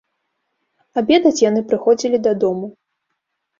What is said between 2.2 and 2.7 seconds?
дадому.